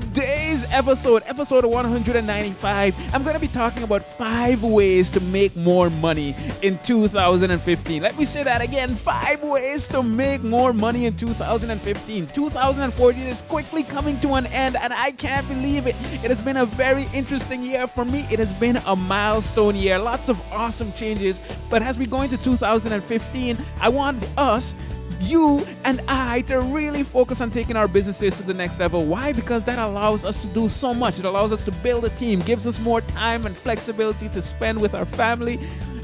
[0.00, 5.90] today's episode, episode 195, I'm going to be talking about five ways to make more
[5.90, 8.02] money in 2015.
[8.02, 12.28] Let me say that again five ways to make more money in 2015.
[12.28, 15.96] 2014 is quickly coming to an end, and I can't believe it.
[16.24, 18.26] It has been a very interesting year for me.
[18.30, 21.40] It has been a milestone year, lots of awesome changes.
[21.68, 24.74] But as we go into 2015, I want us
[25.20, 29.04] you and I to really focus on taking our businesses to the next level.
[29.06, 29.32] Why?
[29.32, 31.18] Because that allows us to do so much.
[31.18, 34.80] It allows us to build a team, gives us more time and flexibility to spend
[34.80, 35.58] with our family,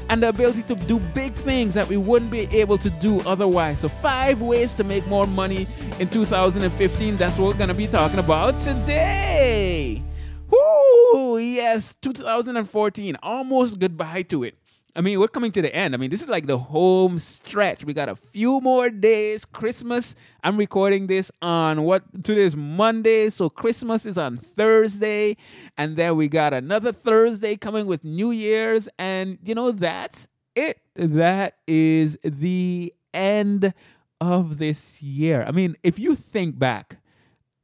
[0.09, 3.79] and the ability to do big things that we wouldn't be able to do otherwise.
[3.79, 5.67] So, five ways to make more money
[5.99, 7.15] in 2015.
[7.15, 10.03] That's what we're going to be talking about today.
[10.49, 11.37] Woo!
[11.37, 13.17] Yes, 2014.
[13.23, 14.57] Almost goodbye to it.
[14.95, 15.95] I mean, we're coming to the end.
[15.95, 17.83] I mean, this is like the home stretch.
[17.83, 19.43] We got a few more days.
[19.43, 20.15] Christmas.
[20.43, 25.37] I'm recording this on what today is Monday, so Christmas is on Thursday,
[25.77, 30.79] and then we got another Thursday coming with New Year's, and you know that's it.
[30.95, 33.73] That is the end
[34.21, 35.43] of this year.
[35.47, 36.97] I mean, if you think back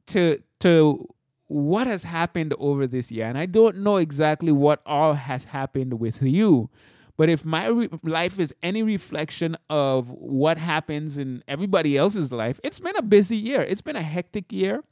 [0.08, 1.06] to to
[1.46, 6.00] what has happened over this year, and I don't know exactly what all has happened
[6.00, 6.70] with you,
[7.20, 12.58] but if my re- life is any reflection of what happens in everybody else's life,
[12.64, 13.60] it's been a busy year.
[13.60, 14.82] It's been a hectic year.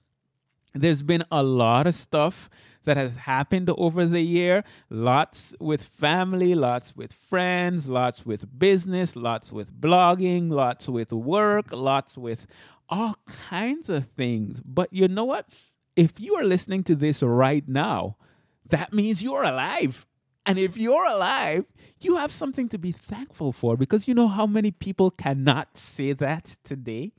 [0.74, 2.50] There's been a lot of stuff
[2.84, 4.62] that has happened over the year.
[4.90, 11.72] Lots with family, lots with friends, lots with business, lots with blogging, lots with work,
[11.72, 12.46] lots with
[12.90, 13.16] all
[13.48, 14.60] kinds of things.
[14.66, 15.48] But you know what?
[15.96, 18.18] If you are listening to this right now,
[18.68, 20.06] that means you're alive.
[20.48, 21.66] And if you're alive,
[22.00, 26.14] you have something to be thankful for because you know how many people cannot say
[26.14, 27.12] that today?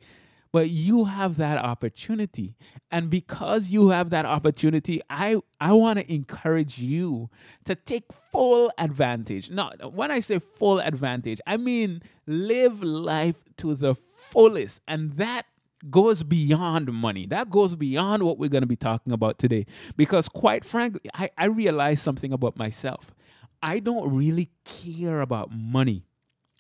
[0.52, 2.56] But you have that opportunity.
[2.90, 7.30] And because you have that opportunity, I, I want to encourage you
[7.66, 9.52] to take full advantage.
[9.52, 14.82] Now, when I say full advantage, I mean live life to the fullest.
[14.88, 15.46] And that
[15.92, 17.28] goes beyond money.
[17.28, 19.68] That goes beyond what we're going to be talking about today.
[19.96, 23.14] Because, quite frankly, I, I realized something about myself.
[23.62, 26.04] I don't really care about money.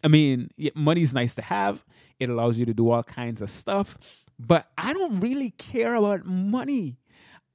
[0.03, 1.85] I mean, money's nice to have,
[2.19, 3.97] it allows you to do all kinds of stuff,
[4.37, 6.97] but I don't really care about money.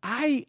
[0.03, 0.47] I,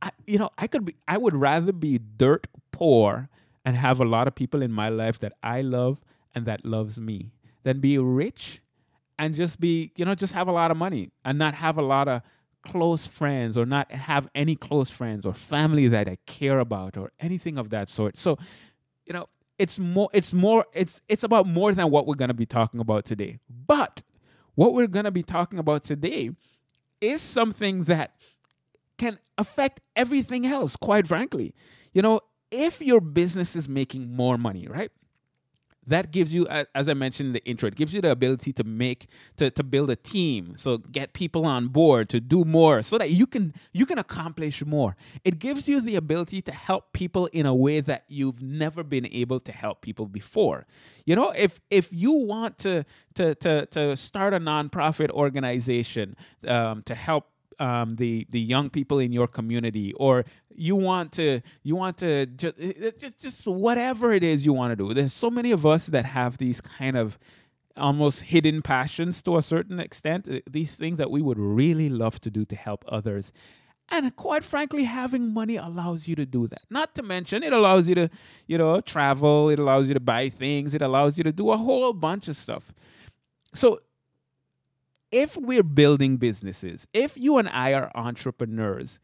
[0.00, 3.28] I you know, I could be, I would rather be dirt poor
[3.64, 6.00] and have a lot of people in my life that I love
[6.34, 7.32] and that loves me
[7.62, 8.62] than be rich
[9.18, 11.82] and just be, you know, just have a lot of money and not have a
[11.82, 12.22] lot of
[12.62, 17.12] close friends or not have any close friends or family that I care about or
[17.20, 18.16] anything of that sort.
[18.16, 18.38] So,
[19.06, 19.28] you know,
[19.58, 22.80] it's more it's more it's it's about more than what we're going to be talking
[22.80, 23.38] about today.
[23.48, 24.02] But
[24.54, 26.30] what we're going to be talking about today
[27.00, 28.14] is something that
[28.98, 31.54] can affect everything else, quite frankly.
[31.92, 34.92] You know, if your business is making more money, right?
[35.86, 38.64] That gives you as i mentioned in the intro it gives you the ability to
[38.64, 40.54] make to, to build a team.
[40.56, 44.64] So get people on board to do more so that you can you can accomplish
[44.64, 44.96] more.
[45.24, 49.06] It gives you the ability to help people in a way that you've never been
[49.10, 50.66] able to help people before.
[51.04, 56.82] You know if if you want to to to, to start a nonprofit organization um,
[56.84, 57.28] to help
[57.58, 62.26] um, the the young people in your community, or you want to you want to
[62.26, 64.94] just, eh, eh, just just whatever it is you want to do.
[64.94, 67.18] There's so many of us that have these kind of
[67.76, 70.26] almost hidden passions to a certain extent.
[70.28, 73.32] Eh, these things that we would really love to do to help others.
[73.88, 76.62] And quite frankly, having money allows you to do that.
[76.70, 78.08] Not to mention, it allows you to,
[78.46, 79.50] you know, travel.
[79.50, 80.72] It allows you to buy things.
[80.74, 82.72] It allows you to do a whole bunch of stuff.
[83.54, 83.80] So
[85.12, 88.98] if we're building businesses, if you and I are entrepreneurs,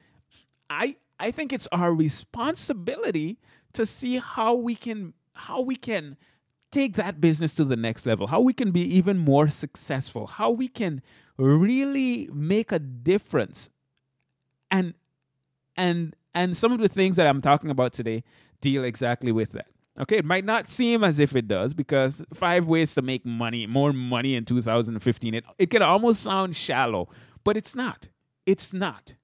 [0.68, 3.38] I I think it's our responsibility
[3.74, 6.16] to see how we can how we can
[6.70, 10.50] take that business to the next level, how we can be even more successful, how
[10.50, 11.02] we can
[11.36, 13.70] really make a difference.
[14.70, 14.94] And
[15.76, 18.24] and and some of the things that I'm talking about today
[18.60, 19.68] deal exactly with that.
[20.00, 23.66] Okay, it might not seem as if it does because five ways to make money,
[23.66, 25.34] more money in 2015.
[25.34, 27.08] It it can almost sound shallow,
[27.42, 28.08] but it's not.
[28.46, 29.16] It's not.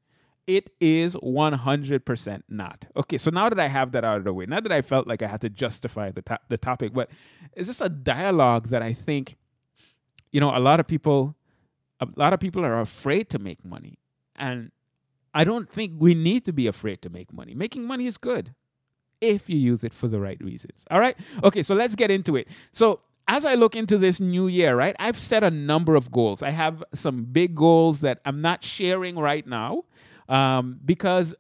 [0.47, 2.87] It is 100% not.
[2.97, 5.07] Okay, so now that I have that out of the way, not that I felt
[5.07, 7.09] like I had to justify the, to- the topic, but
[7.55, 9.37] it's just a dialogue that I think,
[10.33, 11.35] you know, a lot of people,
[11.99, 13.99] a lot of people are afraid to make money.
[14.37, 14.71] And
[15.33, 17.55] I don't think we need to be afraid to make money.
[17.55, 18.55] Making money is good
[19.21, 20.85] if you use it for the right reasons.
[20.91, 21.17] All right?
[21.43, 22.49] Okay, so let's get into it.
[22.73, 26.43] So, as I look into this new year, right, I've set a number of goals.
[26.43, 29.85] I have some big goals that I'm not sharing right now
[30.29, 31.35] um, because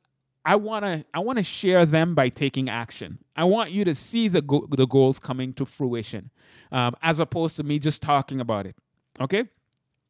[0.44, 3.18] I want to I want to share them by taking action.
[3.34, 6.30] I want you to see the go- the goals coming to fruition,
[6.70, 8.76] um, as opposed to me just talking about it.
[9.20, 9.44] Okay,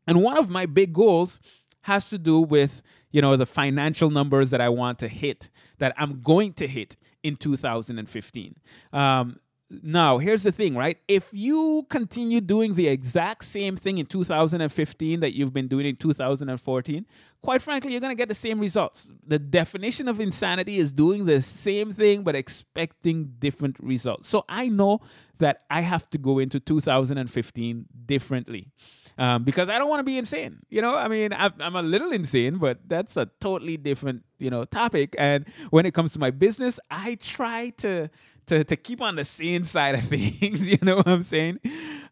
[0.07, 1.41] and one of my big goals
[1.83, 2.83] has to do with
[3.13, 6.97] you know the financial numbers that I want to hit that I'm going to hit
[7.25, 8.55] in 2015.
[8.93, 9.41] Um,
[9.83, 10.99] now, here's the thing, right?
[11.09, 15.97] If you continue doing the exact same thing in 2015 that you've been doing in
[15.97, 17.07] 2014,
[17.43, 19.11] quite frankly, you're going to get the same results.
[19.27, 24.29] The definition of insanity is doing the same thing but expecting different results.
[24.29, 25.01] So I know
[25.39, 28.69] that I have to go into 2015 differently.
[29.17, 30.59] Um, because I don't want to be insane.
[30.71, 34.51] You know, I mean, I'm, I'm a little insane, but that's a totally different, you
[34.51, 35.15] know, topic.
[35.19, 38.11] And when it comes to my business, I try to
[38.47, 40.67] to to keep on the sane side of things.
[40.67, 41.61] You know what I'm saying?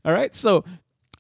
[0.05, 0.35] All right.
[0.35, 0.65] So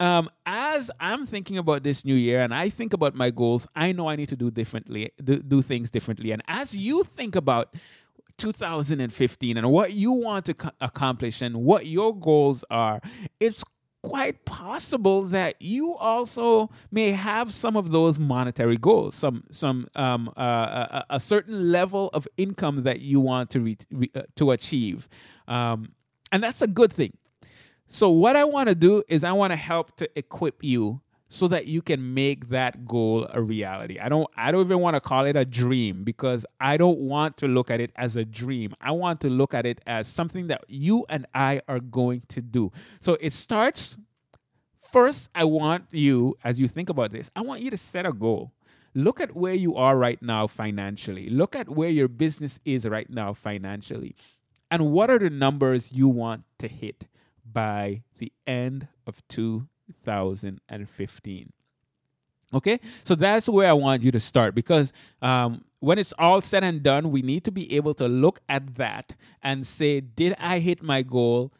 [0.00, 3.92] um, as I'm thinking about this new year and I think about my goals, I
[3.92, 6.32] know I need to do differently, do, do things differently.
[6.32, 7.74] And as you think about
[8.38, 13.00] 2015 and what you want to co- accomplish and what your goals are,
[13.38, 13.62] it's
[14.02, 20.28] quite possible that you also may have some of those monetary goals, some some um,
[20.36, 24.50] uh, a, a certain level of income that you want to re- re- uh, to
[24.50, 25.08] achieve,
[25.48, 25.92] um,
[26.32, 27.16] and that's a good thing.
[27.86, 31.00] So what I want to do is I want to help to equip you
[31.32, 33.98] so that you can make that goal a reality.
[33.98, 37.38] I don't I don't even want to call it a dream because I don't want
[37.38, 38.74] to look at it as a dream.
[38.82, 42.42] I want to look at it as something that you and I are going to
[42.42, 42.70] do.
[43.00, 43.96] So it starts
[44.92, 48.12] first I want you as you think about this, I want you to set a
[48.12, 48.52] goal.
[48.94, 51.30] Look at where you are right now financially.
[51.30, 54.14] Look at where your business is right now financially.
[54.70, 57.06] And what are the numbers you want to hit
[57.50, 59.26] by the end of
[60.04, 61.52] 2015?
[62.54, 64.92] Okay, so that's where I want you to start because
[65.22, 68.74] um, when it's all said and done, we need to be able to look at
[68.76, 71.52] that and say, did I hit my goal?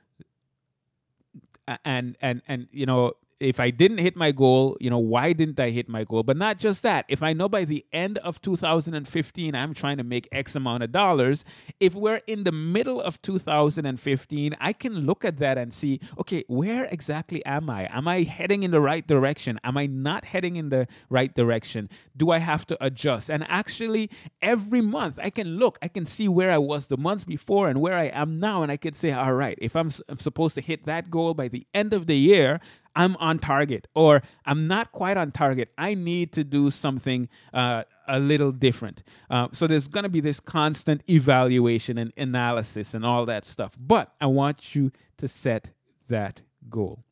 [1.85, 5.59] And and and you know, if I didn't hit my goal, you know, why didn't
[5.59, 6.23] I hit my goal?
[6.23, 7.05] But not just that.
[7.09, 10.93] If I know by the end of 2015 I'm trying to make X amount of
[10.93, 11.45] dollars,
[11.81, 16.45] if we're in the middle of 2015, I can look at that and see, okay,
[16.47, 17.89] where exactly am I?
[17.91, 19.59] Am I heading in the right direction?
[19.65, 21.91] Am I not heading in the right direction?
[22.17, 23.29] Do I have to adjust?
[23.29, 24.11] And actually,
[24.41, 27.81] every month I can look, I can see where I was the months before and
[27.81, 28.63] where I am now.
[28.63, 31.49] And I could say, all right, if I'm, I'm supposed to hit that goal by
[31.49, 32.61] the end of the year,
[32.95, 35.71] I'm on target or I'm not quite on target.
[35.79, 39.03] I need to do something uh, a little different.
[39.31, 43.77] Uh, so there's going to be this constant evaluation and analysis and all that stuff.
[43.79, 45.71] But I want you to set
[46.09, 47.05] that goal.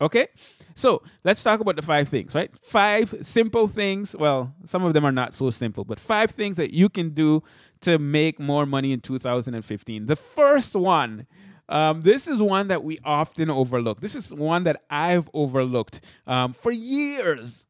[0.00, 0.28] Okay?
[0.74, 2.50] So let's talk about the five things, right?
[2.58, 4.14] Five simple things.
[4.16, 7.42] Well, some of them are not so simple, but five things that you can do
[7.82, 10.06] to make more money in 2015.
[10.06, 11.26] The first one
[11.68, 14.00] um, this is one that we often overlook.
[14.00, 17.64] This is one that I've overlooked um, for years.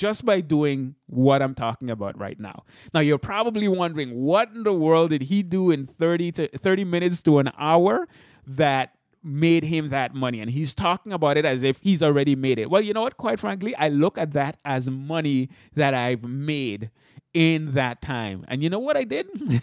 [0.00, 2.64] just by doing what I'm talking about right now.
[2.94, 6.84] Now you're probably wondering what in the world did he do in 30 to 30
[6.84, 8.08] minutes to an hour
[8.46, 12.58] that made him that money and he's talking about it as if he's already made
[12.58, 12.70] it.
[12.70, 16.90] Well, you know what, quite frankly, I look at that as money that I've made
[17.34, 18.46] in that time.
[18.48, 19.28] And you know what I did?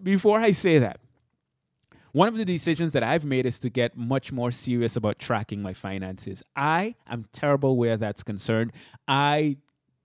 [0.00, 1.00] Before I say that,
[2.18, 5.62] one of the decisions that I've made is to get much more serious about tracking
[5.62, 6.42] my finances.
[6.56, 8.72] I am terrible where that's concerned.
[9.06, 9.58] I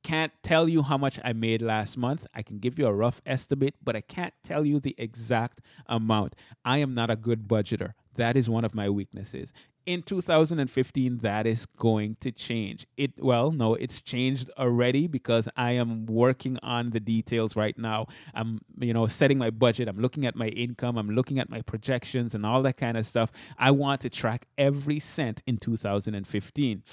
[0.03, 2.27] can't tell you how much I made last month.
[2.35, 6.35] I can give you a rough estimate, but I can't tell you the exact amount.
[6.63, 7.93] I am not a good budgeter.
[8.15, 9.51] That is one of my weaknesses.
[9.85, 12.87] In 2015, that is going to change.
[12.95, 18.07] It well, no, it's changed already because I am working on the details right now.
[18.33, 19.89] I'm, you know, setting my budget.
[19.89, 20.97] I'm looking at my income.
[20.97, 23.31] I'm looking at my projections and all that kind of stuff.
[23.57, 26.83] I want to track every cent in 2015.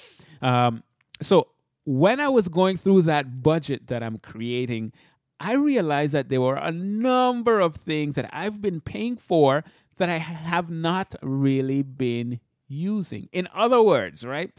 [0.41, 0.83] Um,
[1.21, 1.47] so
[1.85, 4.91] when I was going through that budget that I'm creating,
[5.39, 9.63] I realized that there were a number of things that I've been paying for
[9.97, 12.39] that I have not really been
[12.71, 13.29] using.
[13.31, 14.51] In other words, right?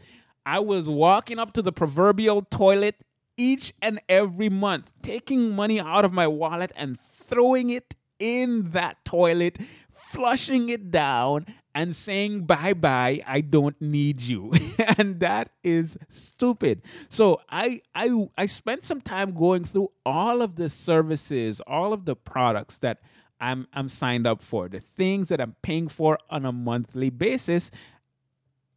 [0.45, 2.95] I was walking up to the proverbial toilet
[3.37, 9.03] each and every month, taking money out of my wallet and throwing it in that
[9.05, 9.57] toilet,
[9.91, 14.51] flushing it down, and saying bye bye i don't need you
[14.97, 20.55] and that is stupid so i i i spent some time going through all of
[20.55, 22.99] the services all of the products that
[23.39, 27.71] i'm i'm signed up for the things that i'm paying for on a monthly basis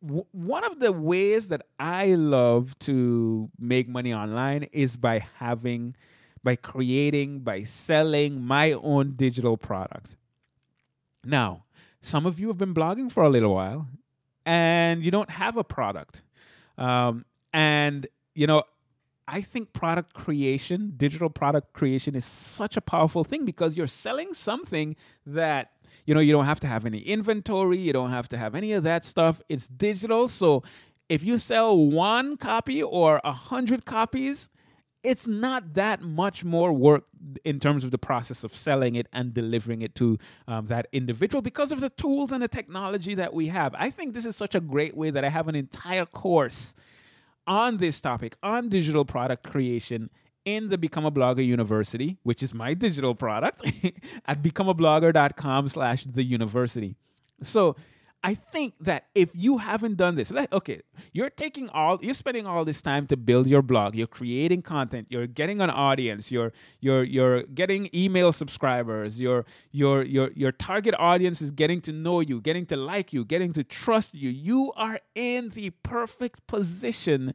[0.03, 5.95] w- one of the ways that I love to make money online is by having,
[6.43, 10.17] by creating, by selling my own digital products.
[11.23, 11.65] Now,
[12.01, 13.89] some of you have been blogging for a little while
[14.47, 16.25] and you don't have a product.
[16.79, 18.65] Um, and, you know,
[19.29, 24.35] I think product creation, digital product creation is such a powerful thing because you're selling
[24.35, 25.73] something that,
[26.07, 28.73] you know, you don't have to have any inventory, you don't have to have any
[28.73, 29.41] of that stuff.
[29.49, 30.29] It's digital.
[30.29, 30.65] So
[31.09, 34.51] if you sell one copy or a hundred copies,
[35.05, 37.05] it's not that much more work
[37.45, 40.19] in terms of the process of selling it and delivering it to
[40.49, 43.75] um, that individual because of the tools and the technology that we have.
[43.79, 46.75] I think this is such a great way that I have an entire course
[47.47, 50.11] on this topic, on digital product creation
[50.45, 53.71] in the Become a Blogger University, which is my digital product,
[54.27, 56.97] at becomeablogger.com slash the university.
[57.43, 57.77] So
[58.25, 60.81] I think that if you haven't done this, like, okay,
[61.13, 63.97] you're taking all, you're spending all this time to build your blog.
[63.97, 65.09] You're creating content.
[65.11, 66.31] You're getting an audience.
[66.31, 69.21] You're you're you're getting email subscribers.
[69.21, 73.25] Your your your your target audience is getting to know you, getting to like you,
[73.25, 74.31] getting to trust you.
[74.31, 77.35] You are in the perfect position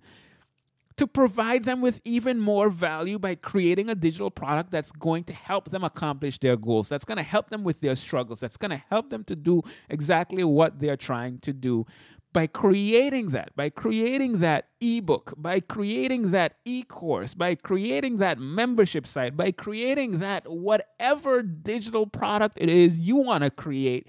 [0.98, 5.34] to provide them with even more value by creating a digital product that's going to
[5.34, 8.72] help them accomplish their goals, that's going to help them with their struggles, that's going
[8.72, 11.86] to help them to do exactly what they're trying to do.
[12.34, 18.38] By creating that, by creating that ebook, by creating that e course, by creating that
[18.38, 24.08] membership site, by creating that whatever digital product it is you want to create,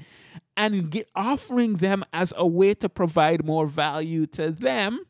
[0.56, 5.04] and get, offering them as a way to provide more value to them,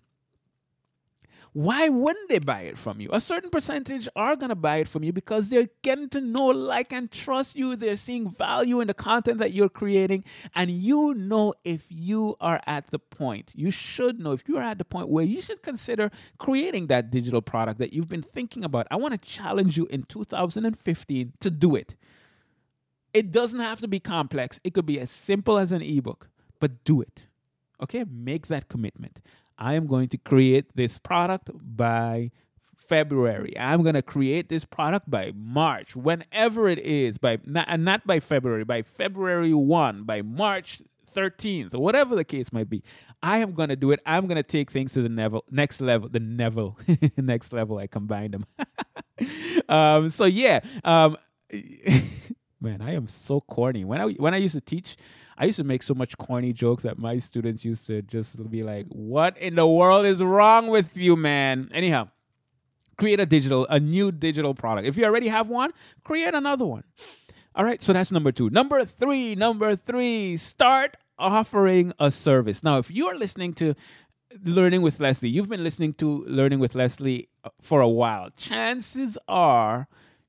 [1.53, 3.09] why wouldn't they buy it from you?
[3.13, 6.47] A certain percentage are going to buy it from you because they're getting to know,
[6.47, 7.77] like, and trust you.
[7.77, 10.25] They're seeing value in the content that you're creating.
[10.55, 14.63] And you know if you are at the point, you should know if you are
[14.63, 18.65] at the point where you should consider creating that digital product that you've been thinking
[18.65, 18.87] about.
[18.91, 21.97] I want to challenge you in 2015 to do it.
[23.15, 26.29] It doesn't have to be complex, it could be as simple as an ebook,
[26.61, 27.27] but do it.
[27.83, 29.21] Okay, make that commitment.
[29.59, 32.31] I am going to create this product by
[32.77, 33.59] February.
[33.59, 38.21] I'm going to create this product by March, whenever it is, by not, not by
[38.21, 40.81] February, by February 1, by March
[41.15, 42.83] 13th, or whatever the case might be.
[43.23, 44.01] I am going to do it.
[44.07, 46.79] I'm going to take things to the level, next level, the Neville,
[47.17, 47.79] next level.
[47.79, 48.47] I combined them.
[49.69, 51.17] um, so yeah, um,
[52.61, 53.85] man, I am so corny.
[53.85, 54.97] When I when I used to teach,
[55.37, 58.63] I used to make so much corny jokes that my students used to just be
[58.63, 62.09] like, "What in the world is wrong with you, man?" Anyhow,
[62.97, 64.87] create a digital, a new digital product.
[64.87, 65.73] If you already have one,
[66.05, 66.85] create another one.
[67.55, 68.51] All right, so that's number two.
[68.51, 72.63] Number three, number three, start offering a service.
[72.63, 73.75] Now, if you're listening to
[74.45, 78.31] Learning with Leslie, you've been listening to Learning with Leslie uh, for a while.
[78.37, 79.89] Chances are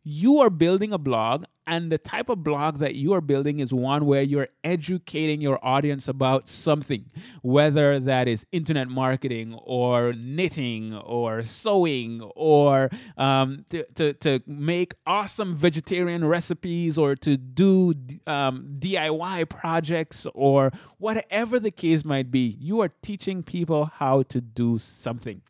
[0.09, 3.71] you are building a blog, and the type of blog that you are building is
[3.71, 7.05] one where you're educating your audience about something,
[7.43, 14.95] whether that is internet marketing or knitting or sewing or um, to, to, to make
[15.05, 17.93] awesome vegetarian recipes or to do
[18.25, 22.57] um, DIY projects or whatever the case might be.
[22.59, 25.43] You are teaching people how to do something.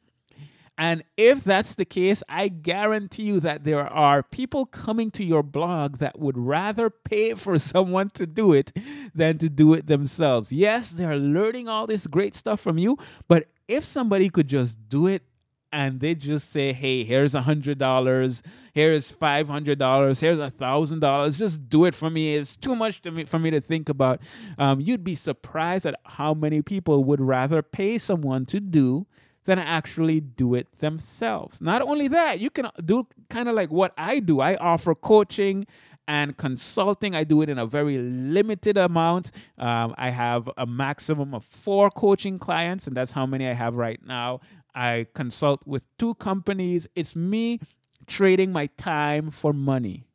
[0.80, 5.44] And if that's the case, I guarantee you that there are people coming to your
[5.44, 8.72] blog that would rather pay for someone to do it
[9.14, 10.54] than to do it themselves.
[10.54, 15.06] Yes, they're learning all this great stuff from you, but if somebody could just do
[15.06, 15.24] it
[15.70, 18.42] and they just say, hey, here's a hundred dollars,
[18.74, 22.38] here's five hundred dollars, here's a thousand dollars, just do it for me.
[22.38, 24.22] It's too much to me for me to think about.
[24.58, 29.08] Um, you'd be surprised at how many people would rather pay someone to do
[29.50, 31.60] than actually do it themselves.
[31.60, 34.42] Not only that, you can do kind of like what I do.
[34.42, 35.66] I offer coaching
[36.08, 37.16] and consulting.
[37.16, 39.32] I do it in a very limited amount.
[39.58, 43.76] Um, I have a maximum of four coaching clients, and that's how many I have
[43.76, 44.40] right now.
[44.76, 46.88] I consult with two companies.
[46.96, 47.60] It's me
[48.06, 50.09] trading my time for money.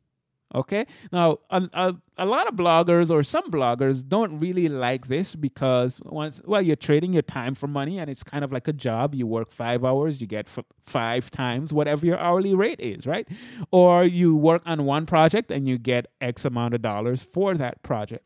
[0.55, 0.87] Okay.
[1.11, 5.99] Now, a, a, a, lot of bloggers or some bloggers don't really like this because
[6.05, 9.13] once, well, you're trading your time for money and it's kind of like a job.
[9.13, 13.27] You work five hours, you get f- five times whatever your hourly rate is, right?
[13.71, 17.83] Or you work on one project and you get X amount of dollars for that
[17.83, 18.23] project.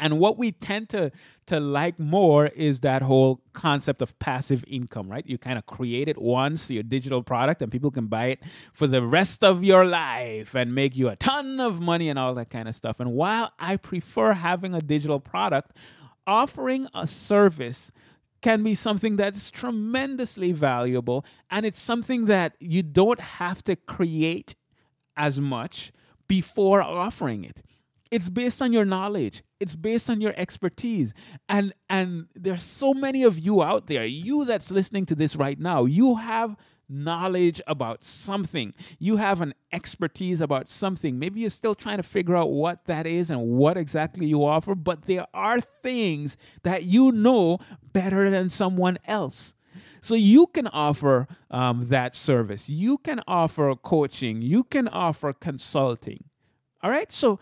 [0.00, 1.12] And what we tend to
[1.46, 5.26] to like more is that whole concept of passive income, right?
[5.26, 8.40] You kind of create it once, your digital product, and people can buy it
[8.72, 12.34] for the rest of your life and make you a ton of money and all
[12.34, 12.98] that kind of stuff.
[13.00, 15.76] And while I prefer having a digital product,
[16.26, 17.92] offering a service
[18.40, 24.54] can be something that's tremendously valuable and it's something that you don't have to create
[25.16, 25.92] as much
[26.26, 27.60] before offering it
[28.10, 29.42] it's based on your knowledge.
[29.60, 31.14] It's based on your expertise.
[31.48, 35.58] And and there's so many of you out there you that's listening to this right
[35.58, 36.56] now you have
[36.92, 38.74] knowledge about something.
[38.98, 41.20] You have an expertise about something.
[41.20, 44.74] Maybe you're still trying to figure out what that is and what exactly you offer
[44.74, 47.58] but there are things that you know
[47.92, 49.54] better than someone else.
[50.00, 52.68] So you can offer um, that service.
[52.68, 54.42] You can offer coaching.
[54.42, 56.24] You can offer consulting.
[56.82, 57.12] All right?
[57.12, 57.38] So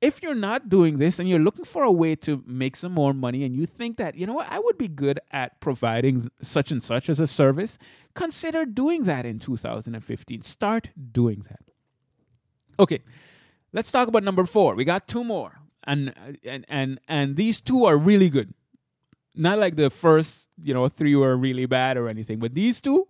[0.00, 3.14] if you're not doing this and you're looking for a way to make some more
[3.14, 6.70] money and you think that, you know what, I would be good at providing such
[6.70, 7.78] and such as a service,
[8.14, 10.42] consider doing that in 2015.
[10.42, 11.60] Start doing that.
[12.78, 13.02] Okay,
[13.72, 14.74] let's talk about number four.
[14.74, 15.60] We got two more.
[15.88, 16.12] And,
[16.44, 18.52] and and and these two are really good.
[19.36, 23.06] Not like the first, you know, three were really bad or anything, but these two,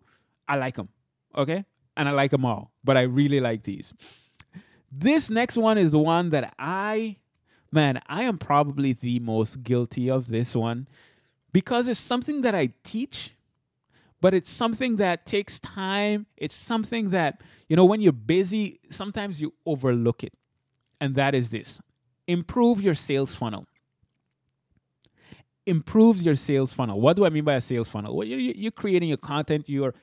[0.46, 0.90] I like them.
[1.34, 1.64] Okay,
[1.96, 3.94] and I like them all, but I really like these.
[4.90, 7.16] This next one is the one that I,
[7.72, 10.88] man, I am probably the most guilty of this one
[11.52, 13.32] because it's something that I teach,
[14.20, 16.26] but it's something that takes time.
[16.36, 20.32] It's something that, you know, when you're busy, sometimes you overlook it.
[21.00, 21.80] And that is this
[22.26, 23.66] improve your sales funnel.
[25.66, 27.00] Improve your sales funnel.
[27.00, 28.16] What do I mean by a sales funnel?
[28.16, 29.94] Well, you're, you're creating your content, you're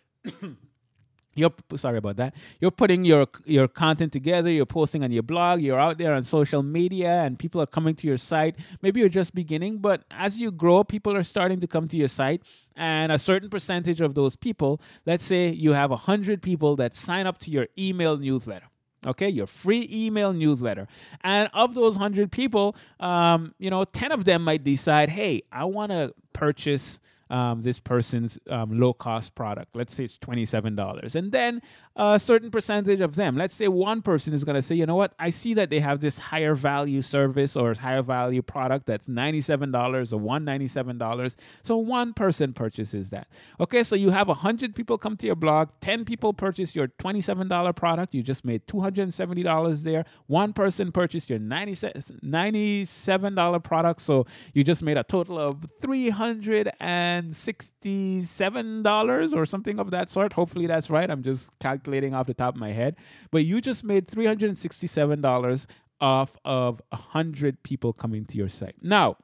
[1.35, 2.35] you're sorry about that.
[2.59, 6.23] You're putting your your content together you're posting on your blog you're out there on
[6.23, 8.55] social media and people are coming to your site.
[8.81, 12.07] Maybe you're just beginning but as you grow people are starting to come to your
[12.07, 12.43] site
[12.75, 17.27] and a certain percentage of those people let's say you have 100 people that sign
[17.27, 18.67] up to your email newsletter
[19.05, 19.29] okay?
[19.29, 20.87] Your free email newsletter.
[21.25, 25.63] And of those 100 people um, you know 10 of them might decide hey i
[25.63, 26.99] want to purchase
[27.33, 29.75] um, this person's um, low cost product.
[29.75, 31.15] Let's say it's $27.
[31.15, 31.63] And then
[31.95, 34.95] a certain percentage of them, let's say one person is going to say, you know
[34.95, 39.07] what, I see that they have this higher value service or higher value product that's
[39.07, 41.35] $97 or $197.
[41.63, 43.27] So one person purchases that.
[43.59, 47.75] Okay, so you have 100 people come to your blog, 10 people purchase your $27
[47.75, 50.05] product, you just made $270 there.
[50.27, 57.22] One person purchased your $97 product, so you just made a total of 300 and
[57.31, 60.33] $67 or something of that sort.
[60.33, 61.09] Hopefully that's right.
[61.09, 62.97] I'm just calculating off the top of my head.
[63.31, 65.67] But you just made $367
[66.01, 68.75] off of 100 people coming to your site.
[68.81, 69.15] Now,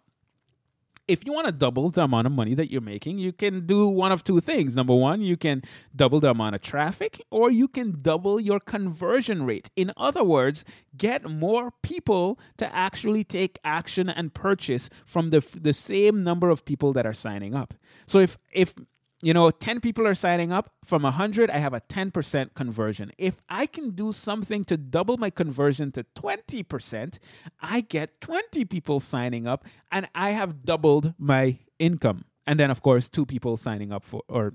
[1.09, 3.87] if you want to double the amount of money that you're making, you can do
[3.87, 4.75] one of two things.
[4.75, 5.63] Number one, you can
[5.95, 9.71] double the amount of traffic, or you can double your conversion rate.
[9.75, 10.63] In other words,
[10.95, 16.63] get more people to actually take action and purchase from the, the same number of
[16.63, 17.73] people that are signing up.
[18.05, 18.75] So if if
[19.21, 20.71] you know 10 people are signing up.
[20.83, 23.11] From 100 i have a 10% conversion.
[23.17, 27.19] If i can do something to double my conversion to 20%
[27.61, 32.25] i get 20 people signing up and i have doubled my income.
[32.47, 34.53] And then of course two people signing up for or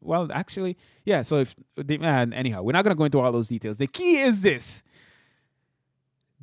[0.00, 3.48] well actually yeah so if and anyhow we're not going to go into all those
[3.48, 3.76] details.
[3.78, 4.82] The key is this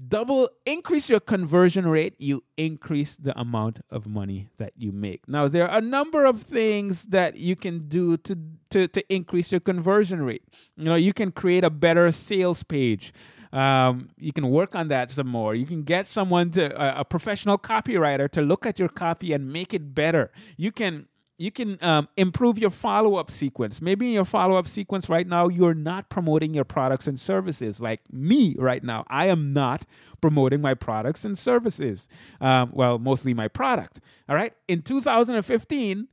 [0.07, 5.27] double increase your conversion rate you increase the amount of money that you make.
[5.27, 8.37] Now there are a number of things that you can do to
[8.71, 10.43] to, to increase your conversion rate.
[10.75, 13.13] You know you can create a better sales page.
[13.53, 15.55] Um, you can work on that some more.
[15.55, 19.51] You can get someone to a, a professional copywriter to look at your copy and
[19.51, 20.29] make it better.
[20.57, 23.81] You can you can um, improve your follow up sequence.
[23.81, 27.79] Maybe in your follow up sequence right now, you're not promoting your products and services.
[27.79, 29.85] Like me right now, I am not
[30.21, 32.07] promoting my products and services.
[32.39, 33.99] Um, well, mostly my product.
[34.29, 34.53] All right.
[34.67, 36.07] In 2015,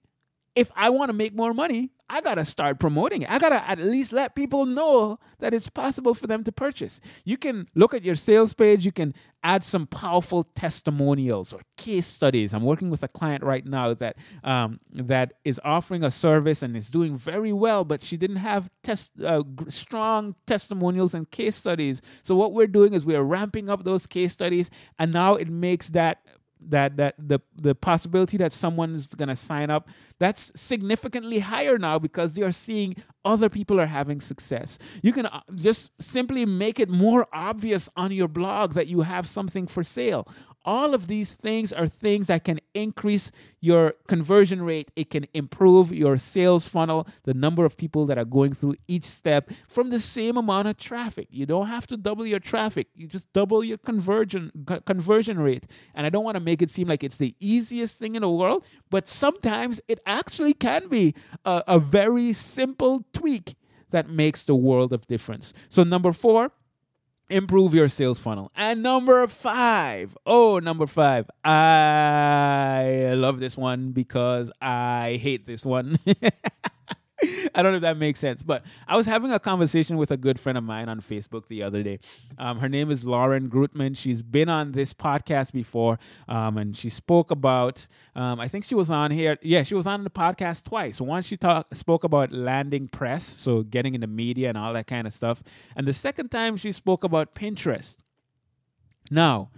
[0.54, 3.30] if I want to make more money, I got to start promoting it.
[3.30, 7.00] I got to at least let people know that it's possible for them to purchase.
[7.24, 12.06] You can look at your sales page, you can add some powerful testimonials or case
[12.06, 12.52] studies.
[12.52, 16.76] I'm working with a client right now that um, that is offering a service and
[16.76, 22.02] is doing very well, but she didn't have test, uh, strong testimonials and case studies.
[22.22, 25.88] So what we're doing is we're ramping up those case studies, and now it makes
[25.88, 26.20] that
[26.68, 31.98] that that the the possibility that someone's going to sign up that's significantly higher now
[31.98, 34.78] because they are seeing other people are having success.
[35.02, 39.28] You can uh, just simply make it more obvious on your blog that you have
[39.28, 40.28] something for sale
[40.64, 44.90] all of these things are things that can increase your conversion rate.
[44.96, 49.04] It can improve your sales funnel, the number of people that are going through each
[49.04, 51.28] step from the same amount of traffic.
[51.30, 52.88] You don't have to double your traffic.
[52.94, 54.50] You just double your conversion
[54.84, 55.64] conversion rate.
[55.94, 58.30] And I don't want to make it seem like it's the easiest thing in the
[58.30, 63.54] world, but sometimes it actually can be a, a very simple tweak
[63.90, 65.52] that makes the world of difference.
[65.68, 66.50] So number 4,
[67.32, 68.52] improve your sales funnel.
[68.56, 75.98] And number five, oh, number five, I love this one because I hate this one.
[77.54, 80.16] I don't know if that makes sense, but I was having a conversation with a
[80.16, 82.00] good friend of mine on Facebook the other day.
[82.38, 83.96] Um, her name is Lauren Greutman.
[83.96, 87.86] She's been on this podcast before, um, and she spoke about.
[88.16, 89.38] Um, I think she was on here.
[89.42, 91.00] Yeah, she was on the podcast twice.
[91.00, 94.86] Once she talk, spoke about landing press, so getting in the media and all that
[94.86, 95.42] kind of stuff,
[95.76, 97.96] and the second time she spoke about Pinterest.
[99.10, 99.50] Now,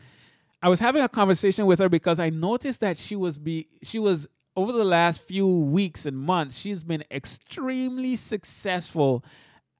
[0.62, 3.98] I was having a conversation with her because I noticed that she was be she
[3.98, 9.24] was over the last few weeks and months, she's been extremely successful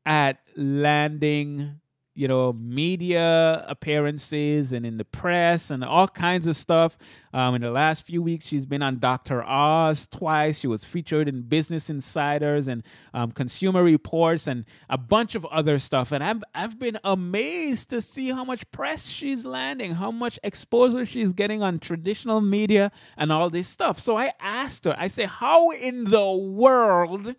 [0.07, 1.81] at landing
[2.15, 6.97] you know, media appearances and in the press and all kinds of stuff.
[7.33, 9.43] Um, in the last few weeks, she's been on Dr.
[9.43, 10.61] Oz twice.
[10.61, 15.79] She was featured in Business Insiders and um, Consumer Reports and a bunch of other
[15.81, 16.13] stuff.
[16.13, 21.05] And I've, I've been amazed to see how much press she's landing, how much exposure
[21.05, 23.99] she's getting on traditional media and all this stuff.
[23.99, 27.35] So I asked her, I say, how in the world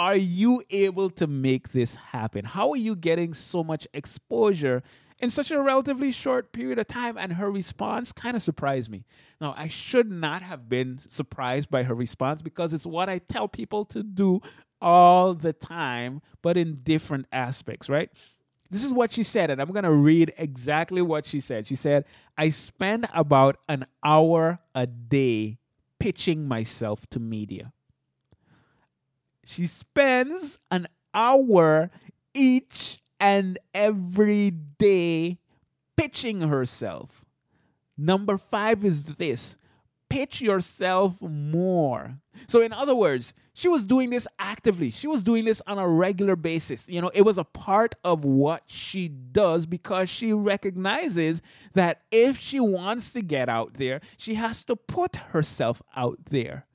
[0.00, 2.46] are you able to make this happen?
[2.46, 4.82] How are you getting so much exposure
[5.18, 7.18] in such a relatively short period of time?
[7.18, 9.04] And her response kind of surprised me.
[9.42, 13.46] Now, I should not have been surprised by her response because it's what I tell
[13.46, 14.40] people to do
[14.80, 18.08] all the time, but in different aspects, right?
[18.70, 21.66] This is what she said, and I'm going to read exactly what she said.
[21.66, 22.06] She said,
[22.38, 25.58] I spend about an hour a day
[25.98, 27.74] pitching myself to media.
[29.50, 31.90] She spends an hour
[32.32, 35.40] each and every day
[35.96, 37.24] pitching herself.
[37.98, 39.56] Number five is this
[40.08, 42.20] pitch yourself more.
[42.46, 44.88] So, in other words, she was doing this actively.
[44.88, 46.88] She was doing this on a regular basis.
[46.88, 51.42] You know, it was a part of what she does because she recognizes
[51.74, 56.66] that if she wants to get out there, she has to put herself out there.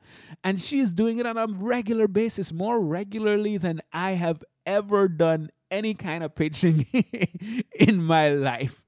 [0.43, 5.07] And she is doing it on a regular basis, more regularly than I have ever
[5.07, 6.85] done any kind of pitching
[7.75, 8.83] in my life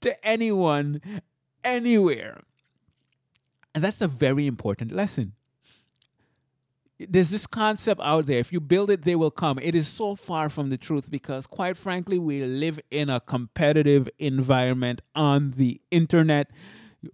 [0.00, 1.00] to anyone,
[1.62, 2.40] anywhere.
[3.74, 5.32] And that's a very important lesson.
[6.98, 9.58] There's this concept out there if you build it, they will come.
[9.60, 14.08] It is so far from the truth because, quite frankly, we live in a competitive
[14.18, 16.50] environment on the internet.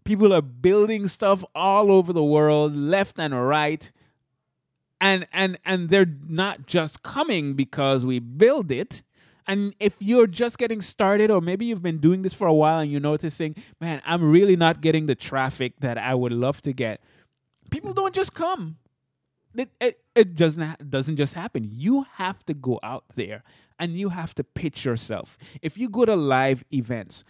[0.04, 3.90] People are building stuff all over the world, left and right.
[5.02, 9.02] And, and and they're not just coming because we build it
[9.50, 12.78] and if you're just getting started, or maybe you've been doing this for a while
[12.78, 16.72] and you're noticing, man, I'm really not getting the traffic that I would love to
[16.72, 17.00] get,
[17.68, 18.76] people don't just come.
[19.56, 21.68] It, it, it doesn't, doesn't just happen.
[21.68, 23.42] You have to go out there
[23.76, 25.36] and you have to pitch yourself.
[25.62, 27.24] If you go to live events,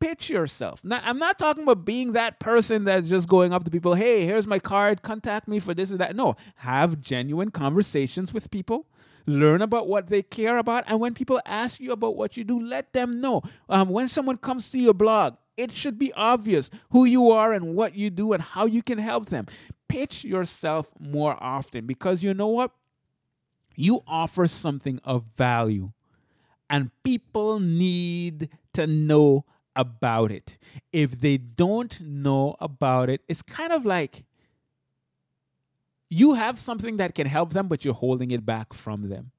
[0.00, 0.84] pitch yourself.
[0.84, 4.24] Now, I'm not talking about being that person that's just going up to people, hey,
[4.24, 6.16] here's my card, contact me for this and that.
[6.16, 8.86] No, have genuine conversations with people
[9.26, 10.84] learn about what they care about.
[10.86, 13.42] And when people ask you about what you do, let them know.
[13.68, 17.74] Um, when someone comes to your blog, it should be obvious who you are and
[17.74, 19.46] what you do and how you can help them.
[19.88, 22.72] Pitch yourself more often because you know what?
[23.74, 25.92] You offer something of value,
[26.70, 29.44] and people need to know
[29.76, 30.58] about it.
[30.92, 34.24] If they don't know about it, it's kind of like
[36.08, 39.32] you have something that can help them, but you're holding it back from them.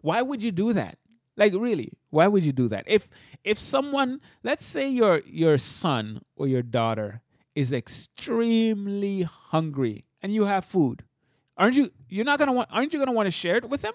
[0.00, 0.98] Why would you do that?
[1.36, 2.84] Like really, why would you do that?
[2.86, 3.08] If
[3.44, 7.20] if someone, let's say your your son or your daughter
[7.54, 11.04] is extremely hungry and you have food,
[11.56, 13.92] aren't you you're not gonna want aren't you gonna want to share it with them?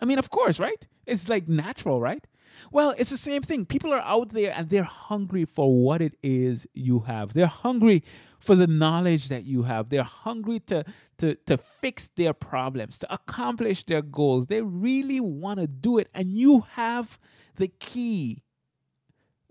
[0.00, 0.86] I mean, of course, right?
[1.06, 2.24] It's like natural, right?
[2.70, 3.66] Well, it's the same thing.
[3.66, 7.32] People are out there and they're hungry for what it is you have.
[7.32, 8.02] They're hungry
[8.38, 9.88] for the knowledge that you have.
[9.88, 10.84] They're hungry to,
[11.18, 14.46] to, to fix their problems, to accomplish their goals.
[14.46, 16.08] They really want to do it.
[16.14, 17.18] And you have
[17.56, 18.42] the key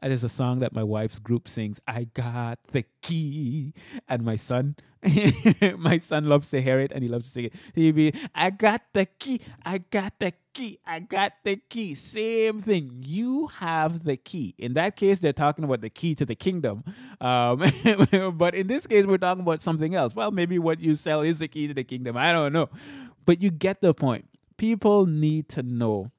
[0.04, 1.80] that is a song that my wife's group sings.
[1.88, 3.74] I got the key,
[4.10, 4.76] and my son,
[5.78, 7.54] my son loves to hear it, and he loves to sing it.
[7.74, 11.96] He be, I got the key, I got the key, I got the key.
[11.96, 13.02] Same thing.
[13.06, 14.56] You have the key.
[14.58, 16.84] In that case, they're talking about the key to the kingdom.
[17.22, 17.60] Um,
[18.38, 20.14] but in this case, we're talking about something else.
[20.14, 22.18] Well, maybe what you sell is the key to the kingdom.
[22.18, 22.68] I don't know,
[23.26, 24.28] but you get the point.
[24.58, 26.12] People need to know.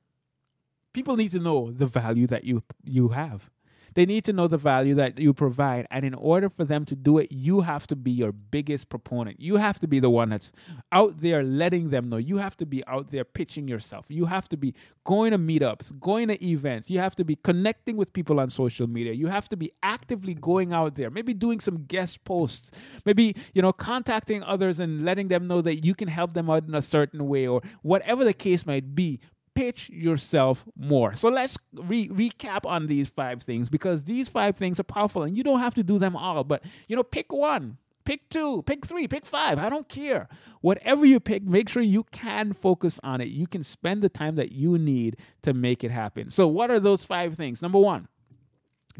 [0.94, 3.50] People need to know the value that you you have
[3.94, 5.86] they need to know the value that you provide.
[5.90, 9.40] And in order for them to do it, you have to be your biggest proponent.
[9.40, 10.52] You have to be the one that's
[10.92, 12.16] out there letting them know.
[12.16, 14.06] You have to be out there pitching yourself.
[14.08, 16.90] You have to be going to meetups, going to events.
[16.90, 19.12] You have to be connecting with people on social media.
[19.12, 22.72] You have to be actively going out there, maybe doing some guest posts,
[23.04, 26.66] maybe, you know, contacting others and letting them know that you can help them out
[26.66, 29.20] in a certain way or whatever the case might be
[29.54, 31.14] pitch yourself more.
[31.14, 35.36] So let's re- recap on these five things because these five things are powerful and
[35.36, 37.78] you don't have to do them all, but you know, pick one.
[38.04, 39.58] Pick two, pick three, pick five.
[39.58, 40.28] I don't care.
[40.60, 43.28] Whatever you pick, make sure you can focus on it.
[43.28, 46.28] You can spend the time that you need to make it happen.
[46.28, 47.62] So, what are those five things?
[47.62, 48.08] Number one,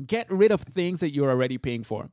[0.06, 2.08] get rid of things that you're already paying for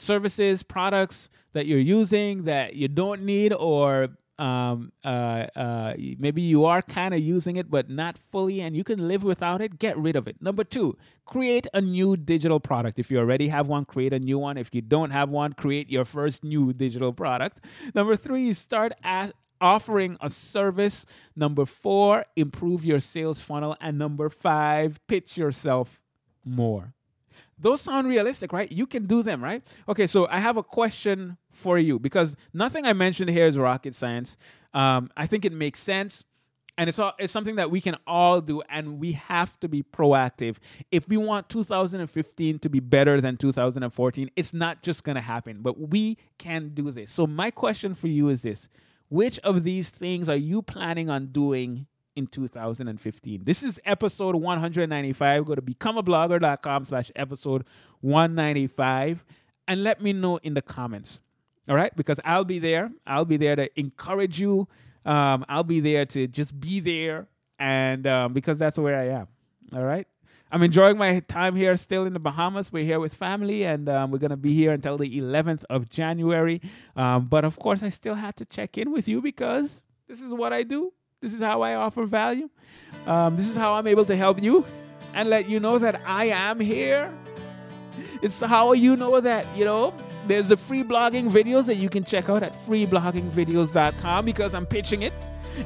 [0.00, 4.08] services, products that you're using that you don't need or
[4.40, 8.82] um, uh, uh, maybe you are kind of using it, but not fully, and you
[8.82, 10.40] can live without it, get rid of it.
[10.40, 12.98] Number two, create a new digital product.
[12.98, 14.56] If you already have one, create a new one.
[14.56, 17.64] If you don't have one, create your first new digital product.
[17.94, 18.94] Number three, start
[19.60, 21.04] offering a service.
[21.36, 23.76] Number four, improve your sales funnel.
[23.80, 26.00] And number five, pitch yourself
[26.44, 26.94] more.
[27.60, 28.70] Those sound realistic, right?
[28.72, 29.62] You can do them, right?
[29.88, 33.94] Okay, so I have a question for you because nothing I mentioned here is rocket
[33.94, 34.38] science.
[34.72, 36.24] Um, I think it makes sense.
[36.78, 39.82] And it's, all, it's something that we can all do, and we have to be
[39.82, 40.56] proactive.
[40.90, 45.78] If we want 2015 to be better than 2014, it's not just to happen, but
[45.78, 47.12] we can do this.
[47.12, 48.68] So, my question for you is this
[49.10, 51.86] Which of these things are you planning on doing
[52.20, 53.42] in 2015?
[53.44, 55.44] This is episode 195.
[55.46, 57.64] Go to becomeablogger.com slash episode
[58.02, 59.24] 195
[59.66, 61.20] and let me know in the comments.
[61.68, 61.94] All right?
[61.96, 62.90] Because I'll be there.
[63.06, 64.68] I'll be there to encourage you.
[65.04, 67.26] Um, I'll be there to just be there.
[67.58, 69.28] And um, because that's where I am.
[69.74, 70.06] All right?
[70.52, 72.72] I'm enjoying my time here still in the Bahamas.
[72.72, 75.88] We're here with family, and um, we're going to be here until the 11th of
[75.88, 76.60] January.
[76.96, 80.34] Um, but of course, I still had to check in with you because this is
[80.34, 80.92] what I do.
[81.20, 82.48] This is how I offer value.
[83.06, 84.64] Um, this is how I'm able to help you
[85.12, 87.12] and let you know that I am here.
[88.22, 89.92] It's how you know that, you know,
[90.26, 95.02] there's the free blogging videos that you can check out at freebloggingvideos.com because I'm pitching
[95.02, 95.12] it.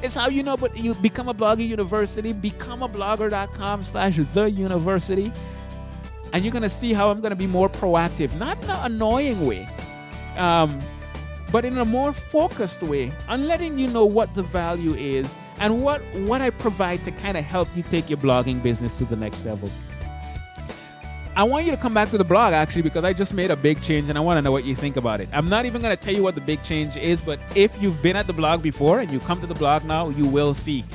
[0.03, 5.31] It's how you know, but you become a blogger university, becomeablogger.com slash the university.
[6.33, 8.91] And you're going to see how I'm going to be more proactive, not in an
[8.91, 9.69] annoying way,
[10.35, 10.81] um,
[11.49, 15.83] but in a more focused way on letting you know what the value is and
[15.83, 19.15] what, what I provide to kind of help you take your blogging business to the
[19.15, 19.69] next level.
[21.37, 23.57] I want you to come back to the blog actually because I just made a
[23.57, 25.27] big change and I want to know what you think about it.
[25.33, 28.01] I'm not even going to tell you what the big change is, but if you've
[28.01, 30.85] been at the blog before and you come to the blog now, you will see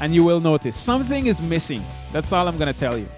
[0.00, 1.84] and you will notice something is missing.
[2.12, 3.08] That's all I'm going to tell you.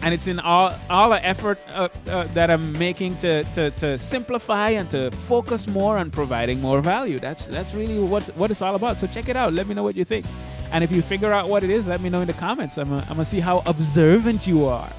[0.00, 3.98] And it's in all all the effort uh, uh, that I'm making to, to, to
[3.98, 7.18] simplify and to focus more on providing more value.
[7.18, 8.98] That's that's really what's, what it's all about.
[8.98, 9.52] So check it out.
[9.52, 10.24] Let me know what you think.
[10.72, 12.78] And if you figure out what it is, let me know in the comments.
[12.78, 14.92] I'm going to see how observant you are.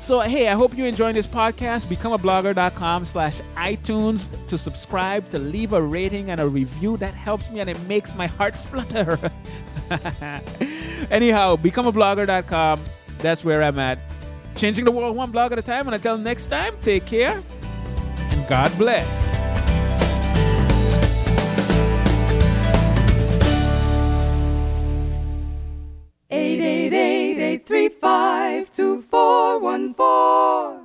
[0.00, 1.86] So, hey, I hope you're enjoying this podcast.
[1.86, 6.96] Becomeablogger.com slash iTunes to subscribe, to leave a rating and a review.
[6.96, 9.16] That helps me and it makes my heart flutter.
[11.10, 12.82] Anyhow, becomeablogger.com.
[13.18, 14.00] That's where I'm at.
[14.56, 15.88] Changing the world one blog at a time.
[15.88, 17.42] And until next time, take care
[18.30, 19.32] and God bless.
[26.30, 30.81] Eight eight eight eight three five two four one four.